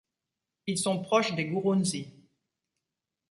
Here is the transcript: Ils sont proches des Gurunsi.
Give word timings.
Ils 0.65 0.79
sont 0.79 0.99
proches 1.03 1.35
des 1.35 1.45
Gurunsi. 1.45 2.07